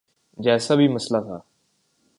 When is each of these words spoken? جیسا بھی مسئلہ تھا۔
جیسا 0.37 0.75
بھی 0.75 0.87
مسئلہ 0.87 1.21
تھا۔ 1.21 1.39